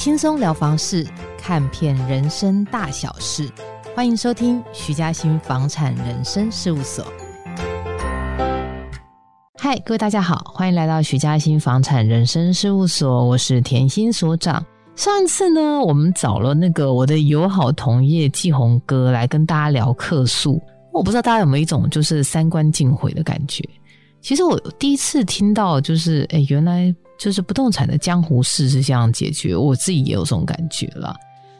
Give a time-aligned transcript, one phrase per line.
[0.00, 3.46] 轻松聊房事，看遍人生大小事，
[3.94, 7.04] 欢迎收听徐嘉欣房产人生事务所。
[9.58, 14.64] 嗨，各位大家好，欢迎来到徐嘉欣房产人生事务所，我是甜心所长。
[14.96, 20.58] 上次呢，我们找了那个我的友好同业季鸿哥来跟大家聊客诉，
[20.94, 23.62] 我不知道大家有没有一种就是三观尽毁的感觉。
[24.22, 26.94] 其实我第一次听到，就是哎，原来。
[27.20, 31.14] 就是不动产的江湖事是这样解决，我自己也有这种感觉了。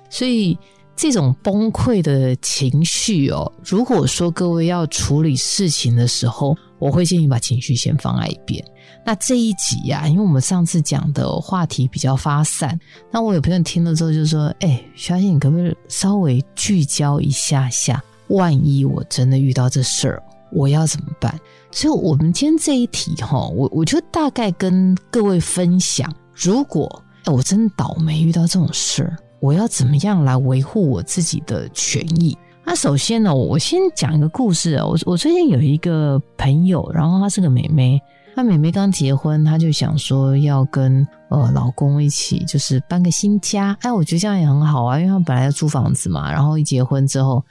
[0.09, 0.59] 所以
[0.97, 8.65] 这种崩溃的情绪哦，如果说各位要处理事情的时候，我会建议把情绪先放在一边。
[9.05, 12.79] 那这一集呀、啊，因为我们上次讲的话题比较发散，
[13.11, 18.03] 那我有朋友听了之后就说：“哎，徐嘉欣，你可不可以稍微聚焦一下下？
[18.29, 21.39] 万一我真的遇到这事儿，我要怎么办？”
[21.73, 32.37] 所以，我们今天这一题哈，我我就大概跟各位分享，如果我真倒霉遇到这种事儿，我要怎么样来维护我自己的权益？
[32.65, 34.85] 那首先呢，我先讲一个故事啊。
[34.85, 38.01] 我我最近有一个朋友，然后她是个妹妹，
[38.35, 43.77] 她妹妹刚结婚，她就想说要跟呃老公一起就是搬个新家。
[43.83, 47.45] 哎，我觉得这样也很好啊，因为她本来要租房子嘛，然后一结婚之后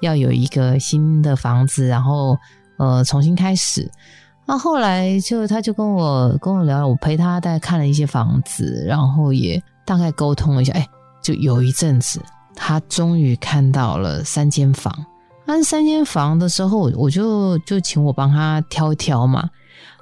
[0.00, 2.38] 要有一个新的房子，然后。
[2.78, 3.90] 呃，重新开始。
[4.46, 10.72] 那后来就他就跟我跟我聊，我陪他大概看了一些房子，然后也大概沟通了一下。
[10.74, 10.86] 哎，
[11.22, 12.20] 就有一阵子，
[12.54, 14.94] 他终于看到了三间房。
[15.46, 19.48] 那三间房的时候，我就就请我帮他挑一挑嘛。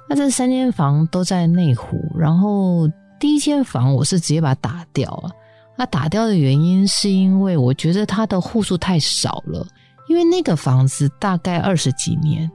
[0.09, 2.85] 那这三间房都在内湖，然后
[3.17, 5.29] 第一间房我是直接把它打掉了。
[5.77, 9.65] 那打掉的原因是因为我觉得它的户数太少了，
[10.09, 12.51] 因为那个房子大概二十几年。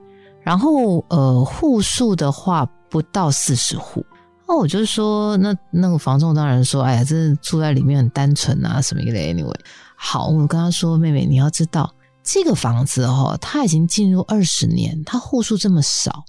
[0.49, 4.03] 然后，呃，户数的话不到四十户，
[4.47, 9.31] 那我就说，那那个房仲当然说，哎呀，这住在里面很单纯啊，什么一类。
[9.31, 9.53] Anyway，
[9.95, 16.23] 好，我跟他说，妹妹，你要知道，这个房子哦，它已经进入二十年，它户数这么少，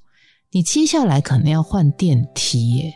[0.51, 2.93] 你接下来可能要换电梯耶。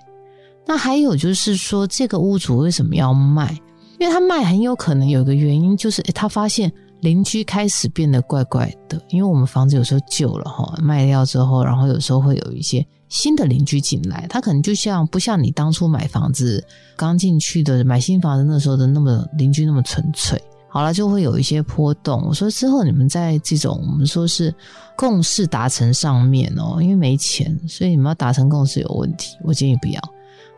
[0.66, 3.58] 那还有就是说，这个屋主为什么要卖？
[3.98, 6.70] 因为他卖很有可能有一个原因，就是他发现。
[7.04, 16.64] 邻居开始变得怪怪的，因为我们房子有时候旧了哈，卖掉之后，然后有时候会有一些新的邻居进来，他可能就像不像你当初买房子
[16.96, 22.24] 刚进去的买新房子那时候的那么邻居那么纯粹，好了就会有一些波动。
[22.26, 24.52] 我说之后你们在这种我们说是
[24.96, 30.00] 共识达成上面哦，因为没钱，所以你们要达成共识有问题，我建议不要。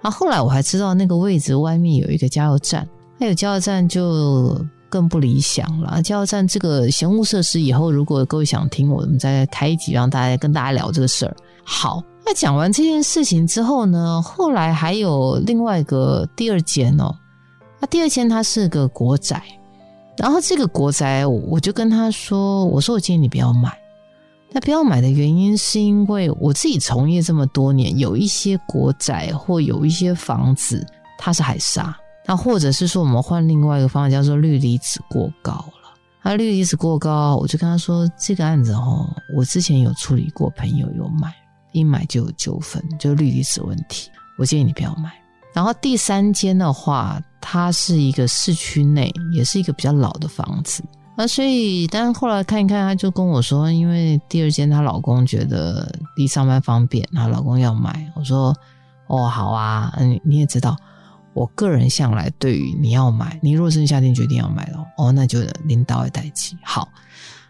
[0.02, 4.64] 啊，后来我还知道那个位置外面有一个加油站，还有加油站就。
[4.88, 6.00] 更不理想了。
[6.02, 11.36] 加油站这个嫌恶设施，以后如果各位想听，我们再开一集，让大家跟大家聊这个事儿。
[11.64, 17.14] 好，那讲完这件事情之后呢，后来还有另外一个第二间哦。
[17.80, 19.42] 那第二间它是个国宅，
[20.16, 23.76] 然后这个国宅，我就跟他说：“我说我建议你不要买。
[24.52, 30.86] 那不要买的原因是因为我自己从业这么多年，有一些国宅或有一些房子，
[31.18, 31.94] 它是海沙。”
[32.26, 35.94] 那或者是说，我们换另外一个方法，叫做氯离子过高了。
[36.22, 41.32] 那氯离子过高，我就跟他说，这个案子哦，我之前有处理过，朋友有买，
[41.72, 44.10] 一买就有纠纷，就氯离子问题。
[44.36, 45.12] 我建议你不要买。
[45.54, 50.82] 然后第三间的话，它是一个市区内，也是一个比较老的房子。
[51.16, 58.12] 那所以，但后来看一看，他就跟我说，因为第二间她老公觉得离上班方便，她老公要买。
[58.14, 58.54] 我说，
[59.06, 60.76] 哦，好啊，嗯，你也知道。
[61.36, 66.56] 我个人向来对于你要买，你如果是夏天决定要买的哦，那就领导也带起。
[66.64, 66.88] 好，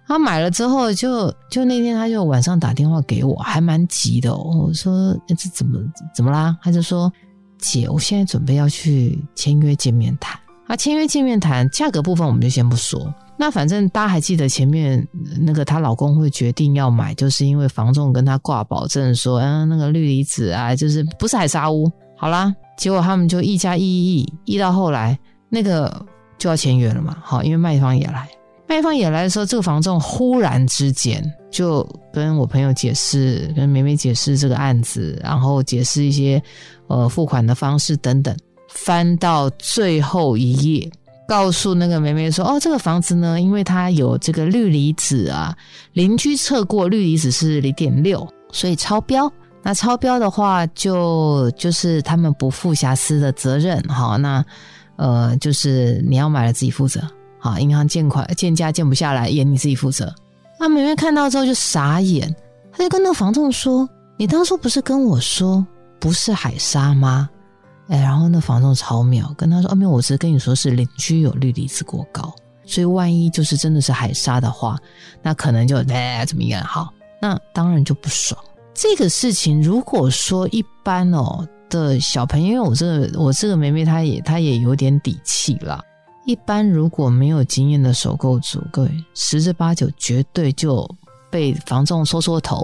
[0.09, 4.37] 他买了之后就，就那天他就晚上打电话给我，还蛮急的。
[4.37, 5.79] 我说这怎么
[6.13, 6.59] 怎么啦？
[6.61, 7.13] 他就说
[7.59, 10.37] 姐，我现在准备要去签约见面谈。
[10.67, 13.15] 啊，签约见面谈价格部分我们就先不说。
[13.39, 15.07] 那反正大家还记得前面
[15.43, 21.89] 那个她老公会决定要买，就是因为房仲跟他挂保证说，嗯、那个氯离子啊，就是不是海沙屋。
[22.17, 22.53] 好啦。
[22.77, 25.19] 结果他们就一家一一一到后来
[25.49, 26.05] 那个
[26.39, 28.29] 就要签约了嘛，好，因为卖方也来，
[28.69, 36.43] 卖方也来的时候，这个房仲忽然之间就跟我朋友解释，跟梅梅解释这个案子，然后解释一些
[36.89, 38.37] 呃付款的方式等等，
[38.69, 40.91] 翻到最后一页，
[41.27, 45.57] 告诉那个梅梅说，哦，这个房子呢，因为它有这个氯离子啊，
[45.95, 49.33] 邻居测过氯离子是零点六，所以超标。
[49.67, 54.45] 那超标的话就，就是他们不负瑕疵的责任，好，那
[54.95, 57.03] 呃，就是你要买了自己负责，
[57.41, 60.15] 好，银行借款鉴价鉴不下来也你自己负责。
[60.61, 62.33] 那妹妹看到之后就傻眼，
[62.71, 65.67] 他就跟那个房仲说：“你当初不是跟我说
[65.99, 67.29] 不是海沙吗？
[67.89, 72.33] 哎，然后那房仲超妙，跟他说：“啊，没有，我只是跟你说是邻居有氯离子过高，
[72.65, 74.79] 所以万一就是真的是海沙的话，
[75.23, 76.63] 那可能就哎怎么样？
[76.63, 78.39] 好，那当然就不爽。
[78.77, 85.83] 这个事情如果说一般哦的小朋友，因为我这个我这个妹妹她也她也有点底气啦。
[86.27, 90.87] 一般如果没有经验的首购族，各位十之八九绝对就
[91.31, 92.63] 被房仲戳戳头，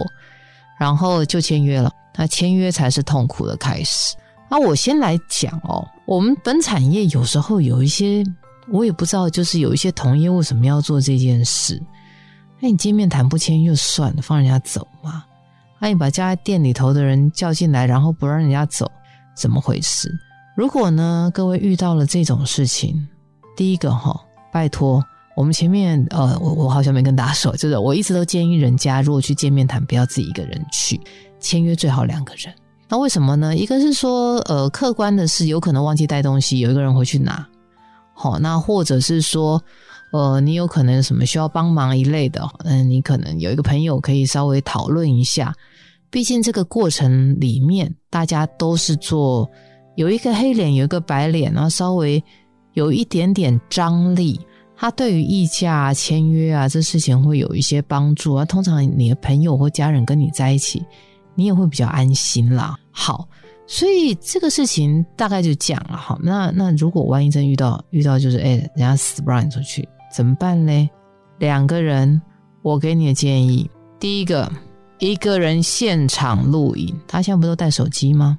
[0.79, 1.91] 然后就签约了。
[2.15, 4.15] 那签约才是痛苦的开始。”
[4.51, 8.23] 那我先来讲哦，我们本产业有时候有一些，
[8.69, 11.83] 我也不知道，就是有一些同业为什么要做这件事？
[12.61, 15.25] 那你见面谈不签就算了，放人家走嘛？
[15.83, 18.89] 那你把家店里头的人叫进来，然后不让人家走，
[19.35, 20.09] 怎么回事？
[20.57, 23.09] 如果呢，各位遇到了这种事情，
[23.57, 24.17] 第一个哈，
[24.53, 31.01] 拜托，我们前面呃，我我好像没跟大家说，就是我一直都建议人家，如果去见面谈，不要自己一个人去，
[31.41, 32.55] 签约最好两个人。
[32.89, 33.57] 那为什么呢？
[33.57, 37.45] 一个是说，呃，客观的是有可能忘记带东西，有一个人回去拿。
[38.15, 39.61] 好，那或者是说，
[40.13, 45.53] 呃，你有可能什么需要帮忙一类的，嗯，你可能有一个朋友可以稍微讨论一下。
[46.13, 49.51] 毕竟这个过程里面，大家都是做
[49.97, 52.23] 有一个黑脸，有一个白脸，然后稍微
[52.75, 54.39] 有一点点张力，
[54.77, 58.45] 他对于议价啊、签约啊这事情会有一些帮助啊。
[58.45, 60.81] 通常你的朋友或家人跟你在一起。
[61.35, 62.77] 你也会比较安心啦。
[62.91, 63.27] 好，
[63.67, 65.97] 所以这个事情大概就讲了。
[65.97, 70.91] 好，那那如果万一真遇到遇到就是哎，人家死不让你出去，怎么办呢？
[71.39, 72.21] 两个人，
[72.61, 73.67] 我给你的建议，
[73.99, 74.47] 第一个，
[75.03, 78.39] 一个人现场录影，他现在不都带手机吗？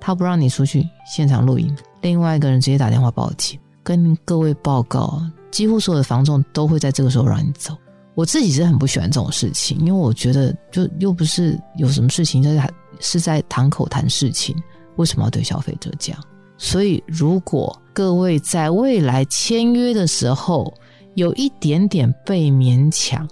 [0.00, 5.22] 他不让你出去现场录影，另外一个人直接打电话报警，跟各位报告，
[5.52, 7.76] 几乎所有的房仲都会在这个时候让你走。
[8.16, 12.68] 我自己是很不喜欢这种事情，因为我觉得就又不是有什么事情在
[12.98, 14.60] 是在堂口谈事情，
[14.96, 16.18] 为什么要对消费者讲？
[16.58, 20.74] 所以，如果各位在未来签约的时候
[21.14, 23.24] 有一点点被勉强，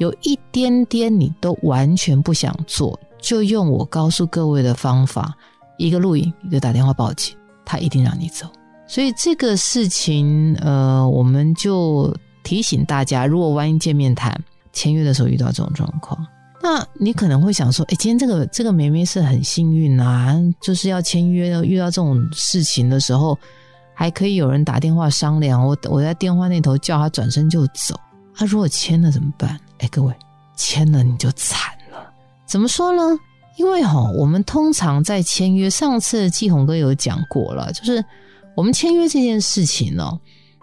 [0.00, 5.32] 有一点点你都完全不想做，就用我告诉各位的方法：
[5.78, 8.48] 一个录影，一个打电话报警，他一定让你走。
[8.88, 12.12] 所以这个事情，呃，我们就。
[12.42, 14.34] 提醒大家，如果万一见面谈
[14.72, 16.26] 签约的时候遇到这种状况，
[16.62, 23.38] 那你可能会想说：“哎，今天这个这个妹妹是很幸运啊，就是要签约，遇到这种事情的时候，
[23.94, 25.64] 还可以有人打电话商量。
[25.64, 27.94] 我我在电话那头叫他转身就走。
[28.34, 29.60] 他如果签了怎么办？
[29.80, 30.14] 哎，各位，
[30.56, 32.12] 签了你就惨了。
[32.46, 33.18] 怎么说呢？
[33.56, 38.02] 因为哈，我们通常在签约，上次季红哥有讲过了，就是
[38.56, 40.18] 我们签约这件事情呢。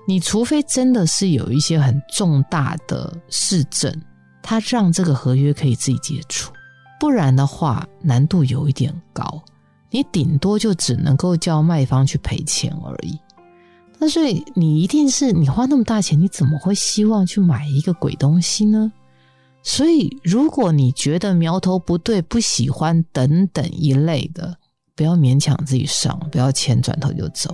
[0.07, 3.93] 你除非真的是有一些很重大的事证，
[4.41, 6.53] 他让这个合约可以自己解除，
[6.97, 9.43] 不然的话难度有一点高，
[9.91, 13.19] 你顶多就只能够叫卖方去赔钱而已。
[13.99, 18.89] 那所以你一定是你花那么大钱，你怎么会希望去买一个鬼东西呢？
[19.69, 24.55] 所以如果你觉得苗头不对、不喜欢等等一类的，
[24.95, 27.53] 不要勉强自己上，不要签转头就走。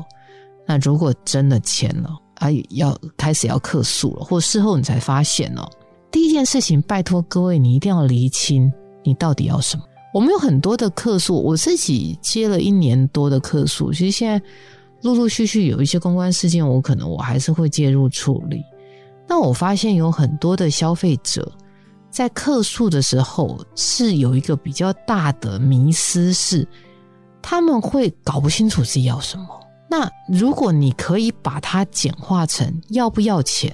[0.68, 5.68] 那如果真的签了，啊，要开始要客诉了，或事后你才发现哦。
[6.12, 8.72] 第一件事情，拜托各位，你一定要厘清
[9.04, 9.84] 你到底要什么。
[10.14, 14.40] 我们有很多的客诉，我自己接了一年多的客诉，其实现在
[15.02, 18.62] 陆陆续续有一些公关事件，我可能我还是会介入处理。
[19.28, 21.52] 那我发现有很多的消费者
[22.14, 26.66] 在客诉的时候是有一个比较大的迷思，是
[27.42, 29.48] 他们会搞不清楚自己要什么。
[29.90, 33.74] 那如果你可以把它简化成要不要钱，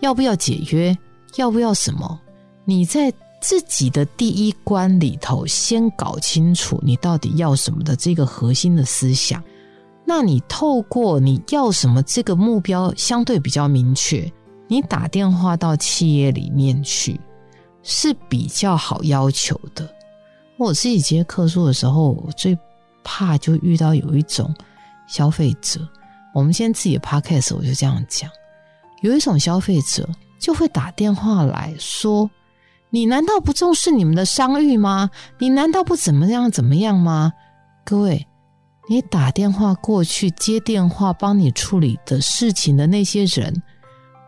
[0.00, 0.96] 要不要解约，
[1.36, 2.20] 要不要什么？
[2.66, 3.10] 你在
[3.40, 9.42] 自己的第一关里头先搞清楚你到底要什么的这个核心的思想，
[10.04, 14.30] 那你透过你要什么这个目标相对比较明确，
[14.68, 17.18] 你打电话到企业里面去
[17.86, 19.88] 是比较好要求的。
[20.58, 22.58] 我自己接客诉的时候，我最
[23.02, 24.54] 怕就遇到有一种。
[25.08, 25.88] 消费者，
[26.34, 28.28] 我们现在自己的 podcast 我就这样讲，
[29.02, 30.04] 有一种消费者
[30.40, 32.28] 就会打电话来说
[32.90, 35.08] ：“你难道不重视你们的商誉吗？
[35.38, 37.32] 你难道不怎么样怎么样吗？”
[37.86, 38.26] 各位，
[38.88, 43.62] 你打电话过去接电话帮你处理的事情的那些人，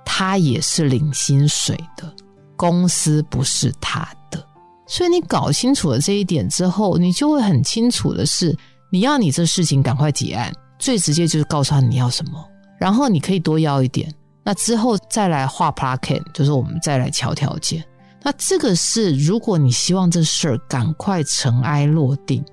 [0.05, 2.15] 他也是领薪水的，
[2.59, 4.47] 公司不是他的。
[4.87, 8.55] 所以你搞清楚了这一点之后，你就会很清楚的是，
[8.91, 10.53] 你要你这事情赶快结案。
[10.79, 12.33] 最直接就是告诉他你要什么，
[12.79, 14.09] 然后你可以多要一点，
[14.45, 17.85] 那之后再来画 plan，就是我们再来乔条件。
[18.23, 22.45] 那这个是如果你希望这事儿赶快尘埃落定，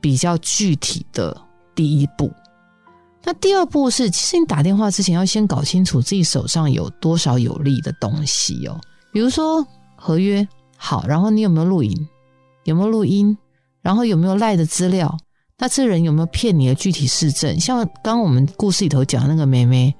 [0.00, 1.36] 比较具体的
[1.74, 2.32] 第一步。
[3.24, 8.80] 那第二步是，其实你打电话之前要先搞清楚自己手上有多少有利的东西哦，
[9.12, 9.64] 比如说
[9.94, 12.08] 合约好，然后你有没有录影，
[12.64, 13.36] 有没有录音，
[13.82, 15.16] 然后有没有赖的资料，
[15.58, 17.60] 那这人有没有骗你的具体事证？
[17.60, 19.94] 像刚我们故事里头讲那个妹妹，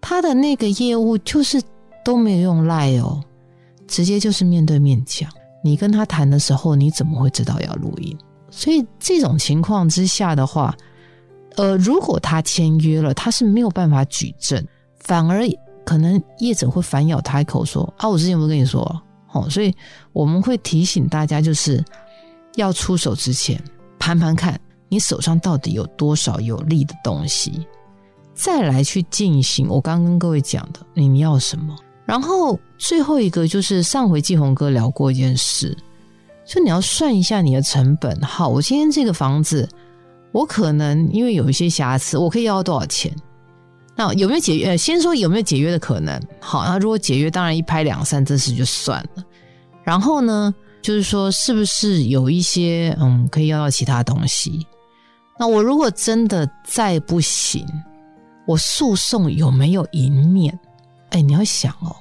[0.00, 1.60] 她的那个业务就是
[2.04, 3.20] 都没有用赖哦，
[3.86, 5.30] 直接就是面对面讲。
[5.64, 8.16] 你跟他谈的时候，你怎么会知道要录音？
[8.50, 10.76] 所以这种情况之下的话。
[11.56, 14.64] 呃，如果他签约了，他是没有办法举证，
[15.00, 15.44] 反而
[15.88, 18.82] 可能业者会反咬他一口说：“啊，我之前有没有跟你说？”
[19.32, 19.74] 哦，所以
[20.12, 21.82] 我们会提醒大家，就是
[22.56, 23.58] 要出手之前
[23.98, 27.66] 盘盘看你手上到底有多少有利的东西，
[28.34, 31.74] 再来去进行我刚刚跟各位讲的你要什么。
[32.04, 35.74] 然后最后一个就是上回季红哥聊过一件事，
[36.44, 38.14] 就你要算一下你的成本。
[38.20, 39.66] 好，我今天这个房子。
[40.32, 43.10] 我可能因为有一些瑕疵，我可以要多少钱？
[43.98, 44.76] 那有没有解约？
[44.76, 46.22] 先说有没有解约的可能？
[46.38, 49.24] 好，那如果解约，当然一拍两散，这事就算了。
[49.82, 54.64] 然后呢，就是说是不是有一些嗯可以要到其他东西？
[55.36, 57.66] 那我如果真的再不行，
[58.46, 60.56] 我诉讼有没有赢面？
[61.10, 61.96] 哎，你要想哦，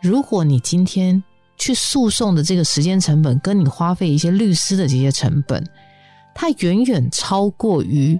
[0.00, 1.22] 如果你今天
[1.58, 5.62] 去诉讼的这个时间成本，跟你花费一些律师的这些成本。
[6.34, 8.18] 它远远超过于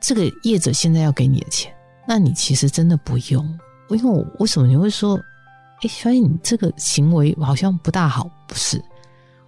[0.00, 1.71] 这个业者现在要给你的钱，
[2.06, 3.58] 那你其实真的不用。
[3.90, 5.16] 因为我为什么你会说，
[5.82, 8.30] 哎，发现你这个行为好像不大好？
[8.48, 8.82] 不是，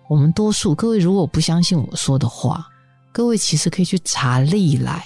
[0.08, 2.66] 我们多数各位如果不相信我说的话，
[3.11, 5.02] 各位其实可以去查历来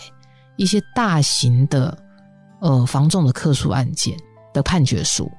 [0.56, 1.96] 一些大型的
[2.60, 4.16] 呃房仲的客诉案件
[4.52, 5.30] 的判决书，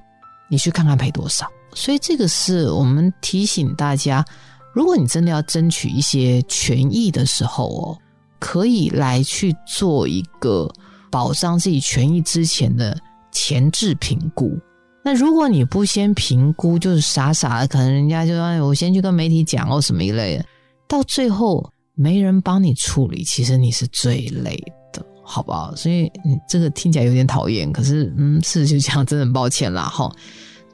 [0.50, 1.46] 你去看看赔多少。
[1.74, 4.26] 所以这个是我们提醒大家。
[4.74, 7.98] 如果你真的要争取一些权益的时候哦，
[8.40, 10.72] 可以来去做一个
[11.10, 12.98] 保障自己权益之前的
[13.32, 14.58] 前置评估。
[15.04, 20.46] 那如果你不先评估，就是傻傻的，可能人家就说我先去跟媒体讲哦什么一类的，
[20.88, 24.56] 到最后没人帮你处理，其实你是最累
[24.94, 25.76] 的，好不好？
[25.76, 30.12] 所以你这个听起来有点讨厌，可是嗯，事实就这样，真的很抱歉啦， 哈。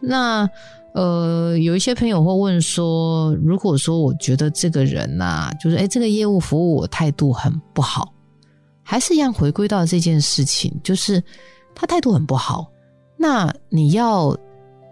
[0.01, 0.49] 那。
[0.95, 8.13] 呃，有一些朋友会问说，如果说我觉得这个人呐、就是诶这个业务服务我态度很不好，
[8.87, 11.21] 还是一样回归到这件事情，就是
[11.73, 12.71] 他态度很不好，
[13.17, 14.37] 那你要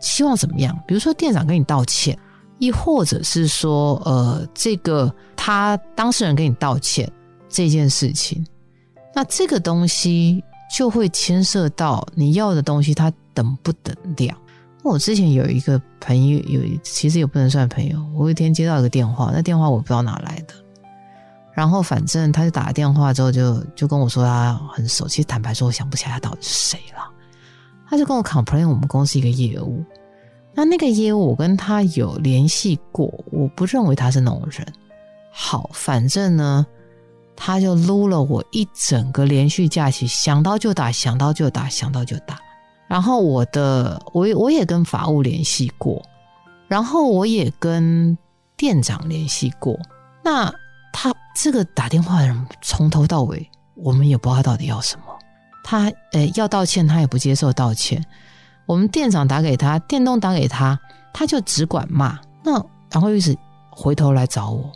[0.02, 0.76] 希望怎么样？
[0.88, 2.18] 比如说店长跟你道歉，
[2.58, 7.10] 亦或者是说，呃，这个他当事人跟你道歉
[7.48, 8.44] 这件事情，
[9.14, 10.44] 那这个东西
[10.76, 14.36] 就会牵涉到你要的东西，它等不等量。
[14.82, 18.04] 我之前有一个朋友，有其实也不能算朋友。
[18.16, 20.54] 我有一天接到一个电话，那电话我不知道哪来的，
[21.54, 25.08] 然后反正他就打了电话之后就就跟我说他很熟。
[25.08, 27.10] 其实坦白说，我想不起来他到底是谁了。
[27.88, 29.84] 他就跟我 complain 我们公司一个业务，
[30.56, 34.66] 那那个业务我跟他有联系过，我不认为他是那种人。
[35.32, 36.66] 好，反正呢，
[37.36, 42.40] 他就撸了我一整个连续假期，想到就打，想到就打，想到就打。
[42.88, 46.04] 然后我的我我也跟法务联系过，
[46.68, 48.18] 然后我也跟
[48.58, 49.78] 店长联系过。
[50.24, 50.52] 那
[50.92, 55.06] 他这个打电话的人从头到尾，我们也不知道他到底要什么。
[55.64, 58.04] 他诶要道歉，他也不接受道歉。
[58.66, 60.80] 我们店长打给他，店东打给他，
[61.14, 62.20] 他就只管骂。
[62.44, 62.54] 那
[62.92, 63.38] 然后又是
[63.72, 64.72] 回头来找我。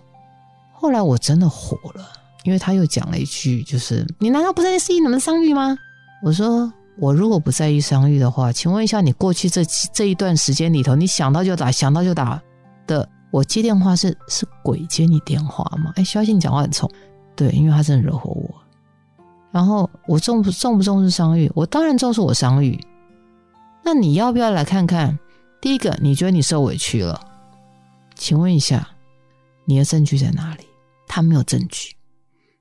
[0.74, 2.08] 后来我真的火了，
[2.44, 5.78] 因为他又讲了一句，就是你难道不在意你们商誉吗？
[6.24, 6.72] 我说。
[7.00, 12.42] 我如果不在意商誉的话，请问一下，你过去这这一段时间里头，你想到就打，想到就打
[12.88, 15.92] 的，我接电话是是鬼接你电话吗？
[15.96, 16.90] 哎，肖信讲话很冲，
[17.36, 18.50] 对，因为他真的惹火我。
[19.52, 21.52] 然后我重不重不重视商誉？
[21.56, 22.80] 我当然重视我商誉。
[23.84, 25.18] 那你要不要来看看？
[25.62, 27.20] 第一个，你觉得你受委屈了？
[28.16, 28.88] 请问一下，
[29.66, 30.66] 你的证据在哪里？
[31.08, 31.96] 他没有证据，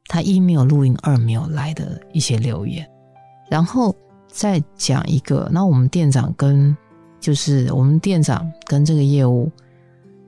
[0.07, 2.89] 他一没有录音，二没有来的一些留言，
[3.49, 3.95] 然后。
[4.29, 6.77] 再讲一个，那我们店长跟
[7.19, 9.51] 就是我们店长跟这个业务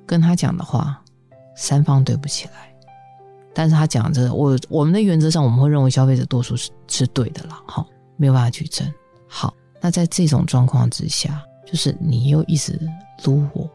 [0.08, 1.00] 跟他讲的话，
[1.54, 2.74] 三方对不起来。
[3.54, 7.86] 但是他讲这，我我们的原则上我们会认为消费者多数是是对的了，哈，
[8.16, 8.90] 没有办法举证。
[9.28, 12.80] 好，那在这种状况之下，就是你又一直
[13.24, 13.68] 撸我，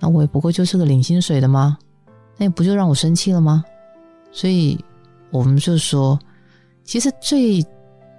[0.00, 1.78] 那我也不过就是个领薪水的吗？
[2.36, 3.62] 那也不就让我生气了吗？
[4.32, 4.82] 所以
[5.30, 6.18] 我们就说，
[6.82, 7.64] 其实最。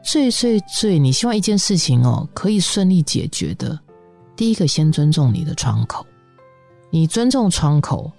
[0.07, 3.79] 最最最，你希望一件事情哦可以顺利解决的，
[4.35, 6.05] 第一个先尊重你的窗口，
[6.95, 8.09] 你尊重窗口，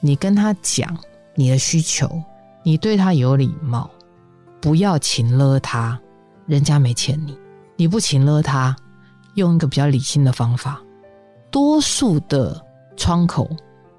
[0.00, 0.96] 你跟他讲
[1.34, 2.10] 你的需求，
[2.62, 3.90] 你对他有礼貌，
[4.58, 6.00] 不要情勒他，
[6.46, 7.36] 人家没欠你，
[7.76, 8.74] 你不情勒他，
[9.34, 10.80] 用一个比较理性的方法，
[11.50, 12.58] 多数的
[12.96, 13.50] 窗口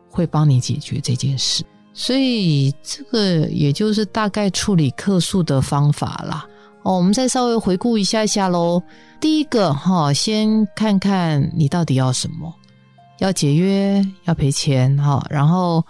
[0.10, 1.64] 会帮你解决这件事。
[1.94, 6.44] 所以这个也就是大概处理客诉的方法啦。
[6.82, 8.82] 哦，我们再稍微回顾一下下喽。
[9.22, 12.52] 第一个哈，先看看你到底要什么，
[13.20, 15.86] 要解约，要赔钱哈，然后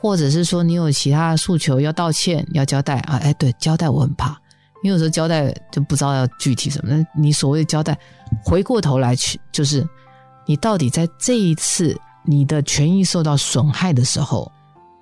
[0.00, 3.16] 或者是说你有其他诉求，要道歉，要交代啊。
[3.16, 4.30] 哎，对，交代我很怕，
[4.82, 6.94] 因为有时候交代就不知道要具体什么。
[6.94, 7.98] 那你所谓交代，
[8.44, 9.86] 回过头来去，就是
[10.46, 14.50] 你到底在这一次你的权益受到损害的时候。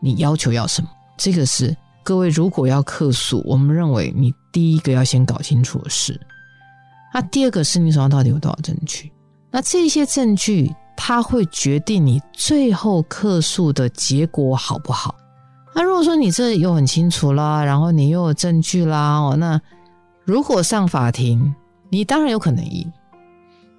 [0.03, 0.89] 你要求要什么？
[1.19, 6.19] 这个是各位如果要客诉，我们认为你第一个要先搞清楚的事。
[7.13, 9.13] 那第二个是你手上到底有多少证据？
[9.51, 15.15] 那这些证据它会决定你最后客诉的结果好不好？
[15.75, 19.59] 那如果说你这又很清楚啦，然后你又有证据啦，哦，那
[20.27, 21.55] 如果上法庭，
[21.89, 22.87] 你当然有可能赢。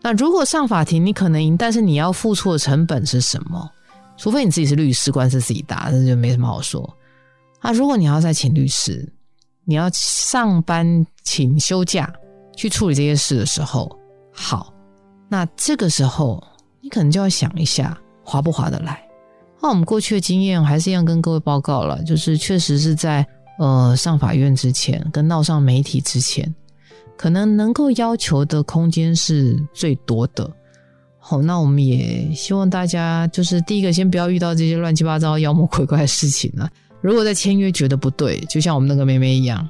[0.02, 3.70] 那如果上法庭，你可能赢，但是你要付出的成本是什么？
[4.18, 6.98] 除非你自己是律师，官司自己打，那就没什么好说。
[7.62, 9.08] 那，如果你要再请律师，
[9.64, 12.12] 你要上班请休假
[12.58, 13.96] 去处理这些事的时候，
[14.34, 14.74] 好，
[15.30, 16.44] 那这个时候
[16.82, 19.02] 你可能就要想一下，划不划得来？
[19.62, 23.26] 那我们过去的经验还是一样跟各位报告了，就是确实是在
[23.60, 26.52] 呃上法院之前，跟闹上媒体之前，
[27.16, 30.50] 可能能够要求的空间是最多的。
[31.20, 36.68] 好，那我们也希望大家就是第一个，先不要遇到这些乱七八糟、妖魔鬼怪的事情了。
[37.00, 39.70] 如果在签约觉得不对，就像我们那个妹妹一样，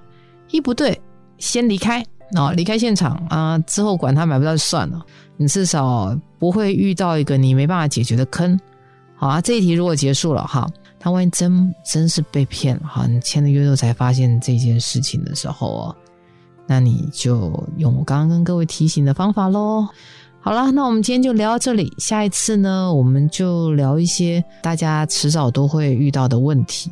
[0.51, 0.97] 一不对
[1.37, 5.01] 先离开，那，离开现场啊，之后管他买不到就算了。
[5.37, 8.59] 你至少不会遇到一个你没办法解决的坑。
[9.15, 10.67] 好啊，这一题如果结束了哈，
[10.99, 15.95] 他万一真真是被骗了哈，你签了约之后才发现这件事情的时候哦，
[16.67, 19.87] 那你就用我刚刚跟各位提醒的方法喽。
[20.39, 21.93] 好了，那我们今天就聊到这里。
[21.99, 26.91] 下一次呢，我们就聊一些大家迟早都会遇到的问题，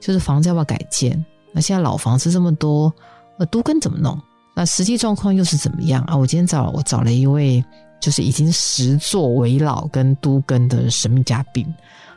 [0.00, 1.22] 就是房子要不要改建？
[1.52, 2.90] 那现在老房子这么多，
[3.38, 4.18] 呃，都跟怎么弄？
[4.60, 6.14] 那实际状况又是怎么样啊？
[6.14, 7.64] 我今天找我找了一位，
[7.98, 11.66] 就是已经实作危老跟都更的神秘嘉宾，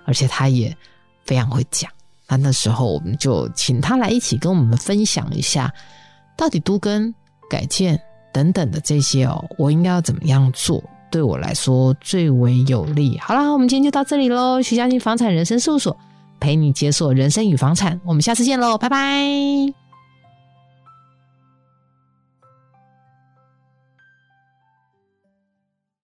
[0.04, 0.76] 而且他也
[1.24, 1.90] 非常会讲。
[2.28, 5.74] 那那时候我们就请他来一起跟我们分享一下，
[6.36, 7.16] 到底都更
[7.50, 7.98] 改建。
[8.34, 13.18] 等等的这些哦，我应该要怎么样做，对我来说最为有利？
[13.20, 14.62] 好啦，我们今天就到这里喽。
[14.62, 15.96] 徐嘉欣房产人生事务所
[16.42, 19.83] 陪你解锁人生与房产，我们下次见喽，拜拜。